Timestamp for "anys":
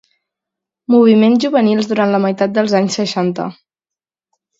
2.81-2.97